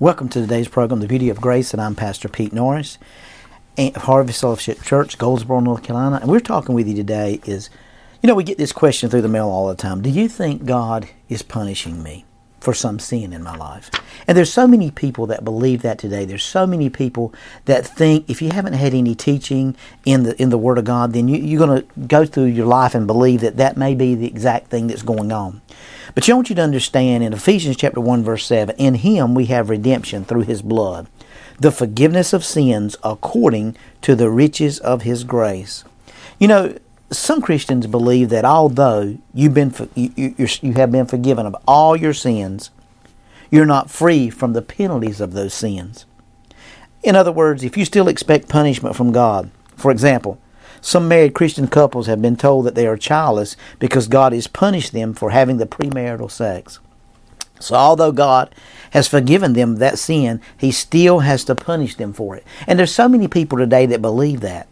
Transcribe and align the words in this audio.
Welcome 0.00 0.28
to 0.28 0.40
today's 0.40 0.68
program, 0.68 1.00
The 1.00 1.08
Beauty 1.08 1.28
of 1.28 1.40
Grace, 1.40 1.72
and 1.72 1.82
I'm 1.82 1.96
Pastor 1.96 2.28
Pete 2.28 2.52
Norris 2.52 2.98
of 3.76 3.96
Harvest 3.96 4.40
Fellowship 4.40 4.80
Church, 4.80 5.18
Goldsboro, 5.18 5.58
North 5.58 5.82
Carolina. 5.82 6.20
And 6.22 6.30
we're 6.30 6.38
talking 6.38 6.76
with 6.76 6.86
you 6.86 6.94
today 6.94 7.40
is, 7.44 7.68
you 8.22 8.28
know, 8.28 8.36
we 8.36 8.44
get 8.44 8.58
this 8.58 8.70
question 8.70 9.10
through 9.10 9.22
the 9.22 9.28
mail 9.28 9.48
all 9.48 9.66
the 9.66 9.74
time. 9.74 10.00
Do 10.00 10.08
you 10.08 10.28
think 10.28 10.64
God 10.64 11.08
is 11.28 11.42
punishing 11.42 12.00
me 12.00 12.24
for 12.60 12.74
some 12.74 13.00
sin 13.00 13.32
in 13.32 13.42
my 13.42 13.56
life? 13.56 13.90
And 14.28 14.38
there's 14.38 14.52
so 14.52 14.68
many 14.68 14.92
people 14.92 15.26
that 15.26 15.44
believe 15.44 15.82
that 15.82 15.98
today. 15.98 16.24
There's 16.24 16.44
so 16.44 16.64
many 16.64 16.88
people 16.90 17.34
that 17.64 17.84
think 17.84 18.30
if 18.30 18.40
you 18.40 18.50
haven't 18.52 18.74
had 18.74 18.94
any 18.94 19.16
teaching 19.16 19.74
in 20.04 20.22
the 20.22 20.40
in 20.40 20.50
the 20.50 20.58
Word 20.58 20.78
of 20.78 20.84
God, 20.84 21.12
then 21.12 21.26
you, 21.26 21.38
you're 21.38 21.66
going 21.66 21.82
to 21.82 22.00
go 22.06 22.24
through 22.24 22.44
your 22.44 22.66
life 22.66 22.94
and 22.94 23.08
believe 23.08 23.40
that 23.40 23.56
that 23.56 23.76
may 23.76 23.96
be 23.96 24.14
the 24.14 24.28
exact 24.28 24.68
thing 24.68 24.86
that's 24.86 25.02
going 25.02 25.32
on. 25.32 25.60
But 26.14 26.26
you 26.26 26.34
want 26.34 26.48
you 26.48 26.56
to 26.56 26.62
understand 26.62 27.22
in 27.22 27.32
Ephesians 27.32 27.76
chapter 27.76 28.00
1 28.00 28.22
verse 28.24 28.46
7, 28.46 28.74
in 28.76 28.94
him 28.94 29.34
we 29.34 29.46
have 29.46 29.70
redemption 29.70 30.24
through 30.24 30.42
his 30.42 30.62
blood, 30.62 31.06
the 31.58 31.70
forgiveness 31.70 32.32
of 32.32 32.44
sins 32.44 32.96
according 33.02 33.76
to 34.02 34.14
the 34.14 34.30
riches 34.30 34.78
of 34.78 35.02
his 35.02 35.24
grace. 35.24 35.84
You 36.38 36.48
know, 36.48 36.78
some 37.10 37.40
Christians 37.40 37.86
believe 37.86 38.28
that 38.30 38.44
although 38.44 39.18
you've 39.32 39.54
been 39.54 39.74
you, 39.94 40.34
you, 40.36 40.46
you 40.60 40.72
have 40.74 40.92
been 40.92 41.06
forgiven 41.06 41.46
of 41.46 41.56
all 41.66 41.96
your 41.96 42.12
sins, 42.12 42.70
you're 43.50 43.66
not 43.66 43.90
free 43.90 44.30
from 44.30 44.52
the 44.52 44.62
penalties 44.62 45.20
of 45.20 45.32
those 45.32 45.54
sins. 45.54 46.04
In 47.02 47.16
other 47.16 47.32
words, 47.32 47.64
if 47.64 47.76
you 47.76 47.84
still 47.84 48.08
expect 48.08 48.48
punishment 48.48 48.94
from 48.94 49.12
God, 49.12 49.50
for 49.76 49.90
example, 49.90 50.38
some 50.80 51.08
married 51.08 51.34
Christian 51.34 51.68
couples 51.68 52.06
have 52.06 52.22
been 52.22 52.36
told 52.36 52.66
that 52.66 52.74
they 52.74 52.86
are 52.86 52.96
childless 52.96 53.56
because 53.78 54.08
God 54.08 54.32
has 54.32 54.46
punished 54.46 54.92
them 54.92 55.14
for 55.14 55.30
having 55.30 55.58
the 55.58 55.66
premarital 55.66 56.30
sex. 56.30 56.80
So, 57.60 57.74
although 57.74 58.12
God 58.12 58.54
has 58.92 59.08
forgiven 59.08 59.52
them 59.52 59.76
that 59.76 59.98
sin, 59.98 60.40
He 60.56 60.70
still 60.70 61.20
has 61.20 61.44
to 61.44 61.54
punish 61.54 61.96
them 61.96 62.12
for 62.12 62.36
it. 62.36 62.44
And 62.66 62.78
there's 62.78 62.94
so 62.94 63.08
many 63.08 63.28
people 63.28 63.58
today 63.58 63.86
that 63.86 64.02
believe 64.02 64.40
that. 64.40 64.68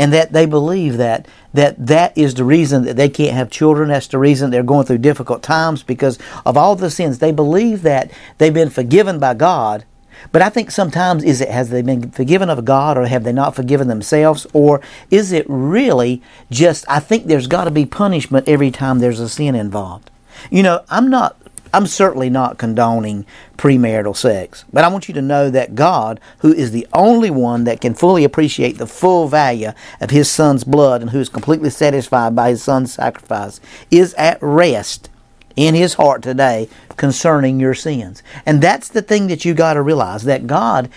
And 0.00 0.12
that 0.12 0.32
they 0.32 0.46
believe 0.46 0.96
that, 0.98 1.26
that 1.52 1.86
that 1.86 2.16
is 2.16 2.34
the 2.34 2.44
reason 2.44 2.84
that 2.84 2.96
they 2.96 3.08
can't 3.08 3.34
have 3.34 3.50
children. 3.50 3.88
That's 3.88 4.06
the 4.06 4.18
reason 4.18 4.50
they're 4.50 4.62
going 4.62 4.86
through 4.86 4.98
difficult 4.98 5.42
times 5.42 5.82
because 5.82 6.20
of 6.46 6.56
all 6.56 6.76
the 6.76 6.88
sins. 6.88 7.18
They 7.18 7.32
believe 7.32 7.82
that 7.82 8.12
they've 8.38 8.54
been 8.54 8.70
forgiven 8.70 9.18
by 9.18 9.34
God, 9.34 9.84
but 10.32 10.42
I 10.42 10.48
think 10.48 10.70
sometimes 10.70 11.24
is 11.24 11.40
it 11.40 11.50
has 11.50 11.70
they 11.70 11.82
been 11.82 12.10
forgiven 12.10 12.50
of 12.50 12.64
God 12.64 12.96
or 12.96 13.06
have 13.06 13.24
they 13.24 13.32
not 13.32 13.54
forgiven 13.54 13.88
themselves 13.88 14.46
or 14.52 14.80
is 15.10 15.32
it 15.32 15.46
really 15.48 16.22
just 16.50 16.84
I 16.88 17.00
think 17.00 17.26
there's 17.26 17.46
got 17.46 17.64
to 17.64 17.70
be 17.70 17.86
punishment 17.86 18.48
every 18.48 18.70
time 18.70 18.98
there's 18.98 19.20
a 19.20 19.28
sin 19.28 19.54
involved. 19.54 20.10
You 20.50 20.62
know, 20.62 20.84
I'm 20.88 21.10
not 21.10 21.36
I'm 21.72 21.86
certainly 21.86 22.30
not 22.30 22.56
condoning 22.56 23.26
premarital 23.58 24.16
sex, 24.16 24.64
but 24.72 24.84
I 24.84 24.88
want 24.88 25.08
you 25.08 25.14
to 25.14 25.22
know 25.22 25.50
that 25.50 25.74
God, 25.74 26.18
who 26.38 26.52
is 26.52 26.70
the 26.70 26.86
only 26.94 27.30
one 27.30 27.64
that 27.64 27.80
can 27.80 27.94
fully 27.94 28.24
appreciate 28.24 28.78
the 28.78 28.86
full 28.86 29.28
value 29.28 29.72
of 30.00 30.10
his 30.10 30.30
son's 30.30 30.64
blood 30.64 31.02
and 31.02 31.10
who 31.10 31.20
is 31.20 31.28
completely 31.28 31.70
satisfied 31.70 32.34
by 32.34 32.50
his 32.50 32.62
son's 32.62 32.94
sacrifice, 32.94 33.60
is 33.90 34.14
at 34.14 34.38
rest 34.40 35.10
in 35.58 35.74
his 35.74 35.94
heart 35.94 36.22
today 36.22 36.68
concerning 36.96 37.58
your 37.58 37.74
sins. 37.74 38.22
And 38.46 38.62
that's 38.62 38.88
the 38.88 39.02
thing 39.02 39.26
that 39.26 39.44
you 39.44 39.54
got 39.54 39.74
to 39.74 39.82
realize 39.82 40.22
that 40.22 40.46
God 40.46 40.88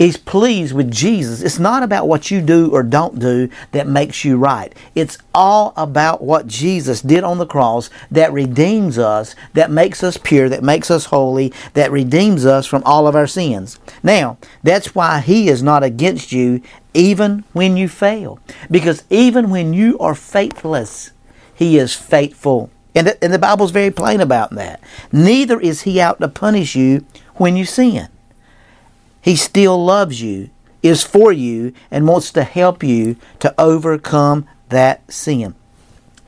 is 0.00 0.16
pleased 0.16 0.74
with 0.74 0.90
Jesus. 0.90 1.42
It's 1.42 1.60
not 1.60 1.84
about 1.84 2.08
what 2.08 2.28
you 2.28 2.40
do 2.40 2.72
or 2.72 2.82
don't 2.82 3.20
do 3.20 3.48
that 3.70 3.86
makes 3.86 4.24
you 4.24 4.36
right. 4.36 4.74
It's 4.96 5.16
all 5.32 5.72
about 5.76 6.22
what 6.22 6.48
Jesus 6.48 7.02
did 7.02 7.22
on 7.22 7.38
the 7.38 7.46
cross 7.46 7.88
that 8.10 8.32
redeems 8.32 8.98
us, 8.98 9.36
that 9.52 9.70
makes 9.70 10.02
us 10.02 10.16
pure, 10.16 10.48
that 10.48 10.64
makes 10.64 10.90
us 10.90 11.04
holy, 11.04 11.52
that 11.74 11.92
redeems 11.92 12.44
us 12.44 12.66
from 12.66 12.82
all 12.82 13.06
of 13.06 13.14
our 13.14 13.28
sins. 13.28 13.78
Now, 14.02 14.38
that's 14.64 14.96
why 14.96 15.20
He 15.20 15.48
is 15.48 15.62
not 15.62 15.84
against 15.84 16.32
you 16.32 16.62
even 16.94 17.44
when 17.52 17.76
you 17.76 17.88
fail. 17.88 18.40
Because 18.68 19.04
even 19.08 19.50
when 19.50 19.72
you 19.72 19.96
are 20.00 20.16
faithless, 20.16 21.12
He 21.54 21.78
is 21.78 21.94
faithful. 21.94 22.70
And 22.94 23.08
the, 23.08 23.24
and 23.24 23.32
the 23.32 23.38
Bible's 23.38 23.72
very 23.72 23.90
plain 23.90 24.20
about 24.20 24.50
that. 24.52 24.80
Neither 25.12 25.60
is 25.60 25.82
he 25.82 26.00
out 26.00 26.20
to 26.20 26.28
punish 26.28 26.76
you 26.76 27.04
when 27.34 27.56
you 27.56 27.64
sin. 27.64 28.08
He 29.20 29.36
still 29.36 29.82
loves 29.84 30.22
you, 30.22 30.50
is 30.82 31.02
for 31.02 31.32
you, 31.32 31.72
and 31.90 32.06
wants 32.06 32.30
to 32.32 32.44
help 32.44 32.82
you 32.82 33.16
to 33.40 33.54
overcome 33.58 34.46
that 34.68 35.10
sin. 35.12 35.54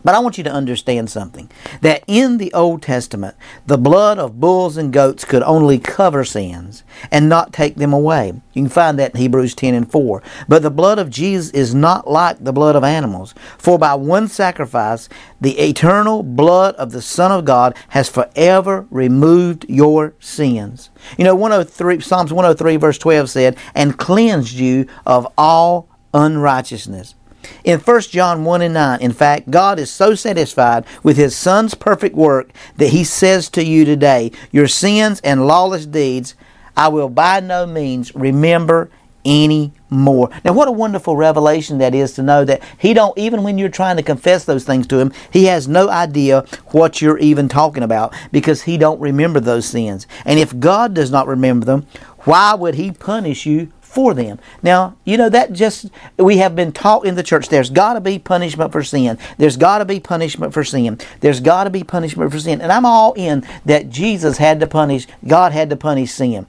But 0.06 0.14
I 0.14 0.20
want 0.20 0.38
you 0.38 0.44
to 0.44 0.52
understand 0.52 1.10
something 1.10 1.50
that 1.80 2.04
in 2.06 2.38
the 2.38 2.52
Old 2.52 2.80
Testament, 2.80 3.34
the 3.66 3.76
blood 3.76 4.20
of 4.20 4.38
bulls 4.38 4.76
and 4.76 4.92
goats 4.92 5.24
could 5.24 5.42
only 5.42 5.80
cover 5.80 6.24
sins 6.24 6.84
and 7.10 7.28
not 7.28 7.52
take 7.52 7.74
them 7.74 7.92
away. 7.92 8.32
You 8.52 8.62
can 8.62 8.68
find 8.68 9.00
that 9.00 9.16
in 9.16 9.20
Hebrews 9.20 9.56
10 9.56 9.74
and 9.74 9.90
4. 9.90 10.22
But 10.46 10.62
the 10.62 10.70
blood 10.70 11.00
of 11.00 11.10
Jesus 11.10 11.50
is 11.50 11.74
not 11.74 12.08
like 12.08 12.38
the 12.38 12.52
blood 12.52 12.76
of 12.76 12.84
animals, 12.84 13.34
for 13.58 13.80
by 13.80 13.96
one 13.96 14.28
sacrifice, 14.28 15.08
the 15.40 15.58
eternal 15.58 16.22
blood 16.22 16.76
of 16.76 16.92
the 16.92 17.02
Son 17.02 17.32
of 17.32 17.44
God 17.44 17.76
has 17.88 18.08
forever 18.08 18.86
removed 18.90 19.66
your 19.68 20.14
sins. 20.20 20.90
You 21.18 21.24
know, 21.24 21.34
103, 21.34 21.98
Psalms 21.98 22.32
103, 22.32 22.76
verse 22.76 22.98
12 22.98 23.28
said, 23.28 23.56
and 23.74 23.98
cleansed 23.98 24.54
you 24.54 24.86
of 25.04 25.26
all 25.36 25.88
unrighteousness. 26.14 27.16
In 27.64 27.80
1 27.80 28.00
John 28.02 28.44
1 28.44 28.62
and 28.62 28.74
9, 28.74 29.00
in 29.00 29.12
fact, 29.12 29.50
God 29.50 29.78
is 29.78 29.90
so 29.90 30.14
satisfied 30.14 30.84
with 31.02 31.16
His 31.16 31.36
Son's 31.36 31.74
perfect 31.74 32.14
work 32.14 32.50
that 32.76 32.90
He 32.90 33.04
says 33.04 33.48
to 33.50 33.64
you 33.64 33.84
today, 33.84 34.32
Your 34.50 34.68
sins 34.68 35.20
and 35.20 35.46
lawless 35.46 35.86
deeds 35.86 36.34
I 36.76 36.88
will 36.88 37.08
by 37.08 37.40
no 37.40 37.66
means 37.66 38.14
remember 38.14 38.90
any 39.24 39.72
more. 39.90 40.30
Now 40.44 40.52
what 40.52 40.68
a 40.68 40.72
wonderful 40.72 41.16
revelation 41.16 41.78
that 41.78 41.94
is 41.94 42.12
to 42.12 42.22
know 42.22 42.44
that 42.44 42.62
he 42.78 42.94
don't 42.94 43.16
even 43.18 43.42
when 43.42 43.58
you're 43.58 43.68
trying 43.68 43.96
to 43.96 44.02
confess 44.02 44.44
those 44.44 44.64
things 44.64 44.86
to 44.88 44.98
him, 44.98 45.12
he 45.32 45.46
has 45.46 45.66
no 45.66 45.88
idea 45.88 46.42
what 46.66 47.02
you're 47.02 47.18
even 47.18 47.48
talking 47.48 47.82
about 47.82 48.14
because 48.30 48.62
he 48.62 48.78
don't 48.78 49.00
remember 49.00 49.40
those 49.40 49.66
sins. 49.66 50.06
And 50.24 50.38
if 50.38 50.58
God 50.60 50.94
does 50.94 51.10
not 51.10 51.26
remember 51.26 51.66
them, 51.66 51.86
why 52.20 52.54
would 52.54 52.74
he 52.76 52.92
punish 52.92 53.46
you 53.46 53.72
for 53.96 54.12
them. 54.12 54.38
Now, 54.62 54.94
you 55.06 55.16
know, 55.16 55.30
that 55.30 55.54
just, 55.54 55.90
we 56.18 56.36
have 56.36 56.54
been 56.54 56.70
taught 56.70 57.06
in 57.06 57.14
the 57.14 57.22
church 57.22 57.48
there's 57.48 57.70
got 57.70 57.94
to 57.94 58.00
be 58.02 58.18
punishment 58.18 58.70
for 58.70 58.84
sin. 58.84 59.16
There's 59.38 59.56
got 59.56 59.78
to 59.78 59.86
be 59.86 60.00
punishment 60.00 60.52
for 60.52 60.64
sin. 60.64 60.98
There's 61.20 61.40
got 61.40 61.64
to 61.64 61.70
be 61.70 61.82
punishment 61.82 62.30
for 62.30 62.38
sin. 62.38 62.60
And 62.60 62.70
I'm 62.70 62.84
all 62.84 63.14
in 63.14 63.42
that 63.64 63.88
Jesus 63.88 64.36
had 64.36 64.60
to 64.60 64.66
punish, 64.66 65.06
God 65.26 65.52
had 65.52 65.70
to 65.70 65.76
punish 65.76 66.10
sin. 66.10 66.46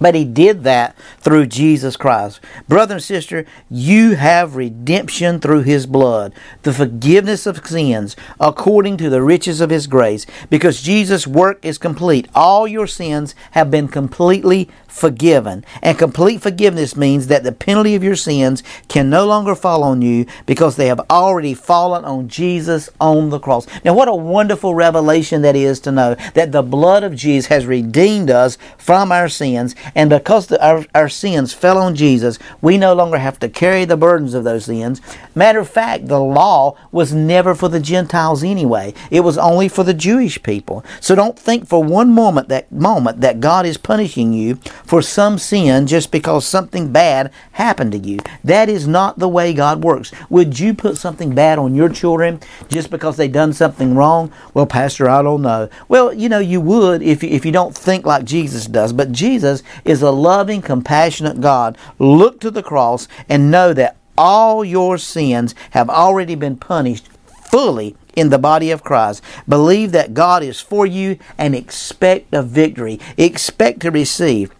But 0.00 0.14
he 0.14 0.24
did 0.24 0.64
that 0.64 0.96
through 1.18 1.46
Jesus 1.46 1.96
Christ. 1.96 2.40
Brother 2.68 2.94
and 2.94 3.02
sister, 3.02 3.46
you 3.70 4.16
have 4.16 4.56
redemption 4.56 5.40
through 5.40 5.62
his 5.62 5.86
blood, 5.86 6.34
the 6.62 6.72
forgiveness 6.72 7.46
of 7.46 7.66
sins 7.66 8.16
according 8.40 8.96
to 8.98 9.10
the 9.10 9.22
riches 9.22 9.60
of 9.60 9.70
his 9.70 9.86
grace, 9.86 10.26
because 10.50 10.82
Jesus' 10.82 11.26
work 11.26 11.64
is 11.64 11.78
complete. 11.78 12.28
All 12.34 12.66
your 12.66 12.86
sins 12.86 13.34
have 13.52 13.70
been 13.70 13.88
completely 13.88 14.68
forgiven. 14.96 15.64
And 15.82 15.98
complete 15.98 16.40
forgiveness 16.40 16.96
means 16.96 17.26
that 17.26 17.44
the 17.44 17.52
penalty 17.52 17.94
of 17.94 18.02
your 18.02 18.16
sins 18.16 18.62
can 18.88 19.10
no 19.10 19.26
longer 19.26 19.54
fall 19.54 19.84
on 19.84 20.00
you 20.00 20.24
because 20.46 20.76
they 20.76 20.86
have 20.86 21.00
already 21.10 21.52
fallen 21.52 22.04
on 22.04 22.28
Jesus 22.28 22.88
on 22.98 23.28
the 23.28 23.38
cross. 23.38 23.66
Now, 23.84 23.92
what 23.92 24.08
a 24.08 24.14
wonderful 24.14 24.74
revelation 24.74 25.42
that 25.42 25.54
is 25.54 25.80
to 25.80 25.92
know 25.92 26.14
that 26.34 26.52
the 26.52 26.62
blood 26.62 27.04
of 27.04 27.14
Jesus 27.14 27.46
has 27.46 27.66
redeemed 27.66 28.30
us 28.30 28.56
from 28.78 29.12
our 29.12 29.28
sins. 29.28 29.74
And 29.94 30.10
because 30.10 30.48
the, 30.48 30.64
our, 30.64 30.84
our 30.94 31.08
sins 31.08 31.52
fell 31.52 31.78
on 31.78 31.94
Jesus, 31.94 32.38
we 32.60 32.78
no 32.78 32.94
longer 32.94 33.18
have 33.18 33.38
to 33.40 33.48
carry 33.48 33.84
the 33.84 33.96
burdens 33.96 34.34
of 34.34 34.44
those 34.44 34.66
sins. 34.66 35.00
Matter 35.34 35.60
of 35.60 35.68
fact, 35.68 36.08
the 36.08 36.20
law 36.20 36.76
was 36.92 37.12
never 37.12 37.54
for 37.54 37.68
the 37.68 37.80
Gentiles 37.80 38.42
anyway. 38.42 38.94
It 39.10 39.20
was 39.20 39.38
only 39.38 39.68
for 39.68 39.84
the 39.84 39.94
Jewish 39.94 40.42
people. 40.42 40.84
So 41.00 41.14
don't 41.14 41.38
think 41.38 41.66
for 41.66 41.82
one 41.82 42.10
moment 42.10 42.48
that 42.48 42.70
moment 42.72 43.20
that 43.20 43.40
God 43.40 43.66
is 43.66 43.76
punishing 43.76 44.32
you 44.32 44.56
for 44.84 45.02
some 45.02 45.38
sin 45.38 45.86
just 45.86 46.10
because 46.10 46.46
something 46.46 46.92
bad 46.92 47.32
happened 47.52 47.92
to 47.92 47.98
you. 47.98 48.18
That 48.44 48.68
is 48.68 48.86
not 48.86 49.18
the 49.18 49.28
way 49.28 49.52
God 49.52 49.82
works. 49.84 50.12
Would 50.30 50.58
you 50.58 50.74
put 50.74 50.96
something 50.96 51.34
bad 51.34 51.58
on 51.58 51.74
your 51.74 51.88
children 51.88 52.40
just 52.68 52.90
because 52.90 53.16
they 53.16 53.28
done 53.28 53.52
something 53.52 53.94
wrong? 53.94 54.32
Well, 54.54 54.66
Pastor, 54.66 55.08
I 55.08 55.22
don't 55.22 55.42
know. 55.42 55.68
Well, 55.88 56.12
you 56.12 56.28
know, 56.28 56.38
you 56.38 56.60
would 56.60 57.02
if 57.02 57.22
if 57.22 57.44
you 57.44 57.52
don't 57.52 57.76
think 57.76 58.06
like 58.06 58.24
Jesus 58.24 58.66
does. 58.66 58.92
But 58.92 59.12
Jesus 59.12 59.62
is 59.84 60.02
a 60.02 60.10
loving, 60.10 60.62
compassionate 60.62 61.40
God. 61.40 61.76
Look 61.98 62.40
to 62.40 62.50
the 62.50 62.62
cross 62.62 63.08
and 63.28 63.50
know 63.50 63.72
that 63.72 63.96
all 64.18 64.64
your 64.64 64.98
sins 64.98 65.54
have 65.70 65.90
already 65.90 66.34
been 66.34 66.56
punished 66.56 67.08
fully 67.50 67.96
in 68.14 68.30
the 68.30 68.38
body 68.38 68.70
of 68.70 68.82
Christ. 68.82 69.22
Believe 69.48 69.92
that 69.92 70.14
God 70.14 70.42
is 70.42 70.60
for 70.60 70.86
you 70.86 71.18
and 71.38 71.54
expect 71.54 72.34
a 72.34 72.42
victory. 72.42 72.98
Expect 73.16 73.80
to 73.80 73.90
receive 73.90 74.50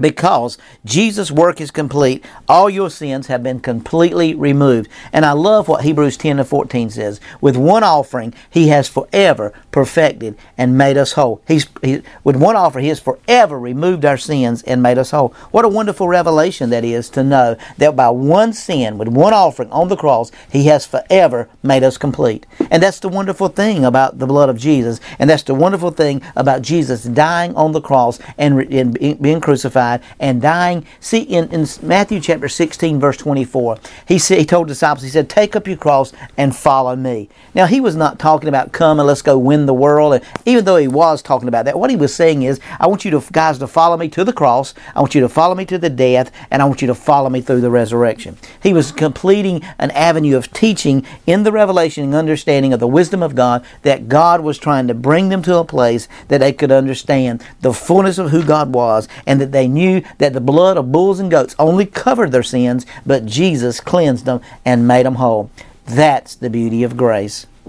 because 0.00 0.58
Jesus' 0.84 1.30
work 1.30 1.60
is 1.60 1.70
complete, 1.70 2.24
all 2.48 2.68
your 2.68 2.90
sins 2.90 3.26
have 3.28 3.42
been 3.42 3.60
completely 3.60 4.34
removed. 4.34 4.88
And 5.12 5.24
I 5.24 5.32
love 5.32 5.68
what 5.68 5.84
Hebrews 5.84 6.16
10 6.16 6.38
and 6.38 6.48
14 6.48 6.90
says. 6.90 7.20
With 7.40 7.56
one 7.56 7.82
offering, 7.82 8.34
He 8.50 8.68
has 8.68 8.88
forever 8.88 9.52
perfected 9.70 10.36
and 10.56 10.78
made 10.78 10.96
us 10.96 11.12
whole. 11.12 11.42
He's, 11.46 11.66
he, 11.82 12.02
with 12.24 12.36
one 12.36 12.56
offering, 12.56 12.84
He 12.84 12.88
has 12.90 13.00
forever 13.00 13.58
removed 13.58 14.04
our 14.04 14.18
sins 14.18 14.62
and 14.62 14.82
made 14.82 14.98
us 14.98 15.10
whole. 15.10 15.28
What 15.50 15.64
a 15.64 15.68
wonderful 15.68 16.08
revelation 16.08 16.70
that 16.70 16.84
is 16.84 17.08
to 17.10 17.22
know 17.22 17.56
that 17.78 17.96
by 17.96 18.10
one 18.10 18.52
sin, 18.52 18.98
with 18.98 19.08
one 19.08 19.32
offering 19.32 19.70
on 19.70 19.88
the 19.88 19.96
cross, 19.96 20.30
He 20.50 20.64
has 20.64 20.86
forever 20.86 21.48
made 21.62 21.82
us 21.82 21.98
complete. 21.98 22.46
And 22.70 22.82
that's 22.82 23.00
the 23.00 23.08
wonderful 23.08 23.48
thing 23.48 23.84
about 23.84 24.18
the 24.18 24.26
blood 24.26 24.48
of 24.48 24.58
Jesus. 24.58 25.00
And 25.18 25.28
that's 25.30 25.42
the 25.42 25.54
wonderful 25.54 25.90
thing 25.90 26.22
about 26.34 26.62
Jesus 26.62 27.04
dying 27.04 27.54
on 27.54 27.72
the 27.72 27.80
cross 27.80 28.18
and, 28.38 28.60
and 28.72 29.20
being 29.20 29.40
crucified 29.86 30.16
and 30.18 30.42
dying. 30.42 30.86
See, 31.00 31.22
in, 31.22 31.48
in 31.50 31.66
Matthew 31.82 32.20
chapter 32.20 32.48
16, 32.48 33.00
verse 33.00 33.16
24, 33.16 33.78
he, 34.06 34.18
said, 34.18 34.38
he 34.38 34.44
told 34.44 34.68
disciples, 34.68 35.02
he 35.02 35.10
said, 35.10 35.28
Take 35.28 35.56
up 35.56 35.66
your 35.66 35.76
cross 35.76 36.12
and 36.36 36.54
follow 36.54 36.96
me. 36.96 37.28
Now, 37.54 37.66
he 37.66 37.80
was 37.80 37.96
not 37.96 38.18
talking 38.18 38.48
about 38.48 38.72
come 38.72 38.98
and 38.98 39.06
let's 39.06 39.22
go 39.22 39.38
win 39.38 39.66
the 39.66 39.74
world. 39.74 40.14
And 40.14 40.24
even 40.44 40.64
though 40.64 40.76
he 40.76 40.88
was 40.88 41.22
talking 41.22 41.48
about 41.48 41.64
that, 41.64 41.78
what 41.78 41.90
he 41.90 41.96
was 41.96 42.14
saying 42.14 42.42
is, 42.42 42.60
I 42.78 42.86
want 42.86 43.04
you 43.04 43.10
to, 43.12 43.22
guys 43.32 43.58
to 43.58 43.66
follow 43.66 43.96
me 43.96 44.08
to 44.10 44.24
the 44.24 44.32
cross. 44.32 44.74
I 44.94 45.00
want 45.00 45.14
you 45.14 45.20
to 45.22 45.28
follow 45.28 45.54
me 45.54 45.64
to 45.66 45.78
the 45.78 45.90
death, 45.90 46.30
and 46.50 46.62
I 46.62 46.64
want 46.64 46.82
you 46.82 46.88
to 46.88 46.94
follow 46.94 47.30
me 47.30 47.40
through 47.40 47.60
the 47.60 47.70
resurrection. 47.70 48.36
He 48.62 48.72
was 48.72 48.92
completing 48.92 49.62
an 49.78 49.90
avenue 49.92 50.36
of 50.36 50.52
teaching 50.52 51.04
in 51.26 51.42
the 51.42 51.52
revelation 51.52 52.04
and 52.04 52.14
understanding 52.14 52.72
of 52.72 52.80
the 52.80 52.86
wisdom 52.86 53.22
of 53.22 53.34
God 53.34 53.64
that 53.82 54.08
God 54.08 54.40
was 54.40 54.58
trying 54.58 54.88
to 54.88 54.94
bring 54.94 55.28
them 55.28 55.42
to 55.42 55.56
a 55.56 55.64
place 55.64 56.08
that 56.28 56.38
they 56.38 56.52
could 56.52 56.72
understand 56.72 57.44
the 57.60 57.72
fullness 57.72 58.18
of 58.18 58.30
who 58.30 58.44
God 58.44 58.72
was 58.74 59.08
and 59.26 59.40
that 59.40 59.52
they 59.52 59.68
knew 59.76 60.02
that 60.18 60.32
the 60.32 60.40
blood 60.40 60.76
of 60.76 60.90
bulls 60.90 61.20
and 61.20 61.30
goats 61.30 61.54
only 61.58 61.86
covered 61.86 62.32
their 62.32 62.42
sins, 62.42 62.84
but 63.06 63.26
Jesus 63.26 63.78
cleansed 63.80 64.24
them 64.24 64.40
and 64.64 64.88
made 64.88 65.06
them 65.06 65.16
whole. 65.16 65.50
That's 65.84 66.34
the 66.34 66.50
beauty 66.50 66.82
of 66.82 66.96
grace. 66.96 67.46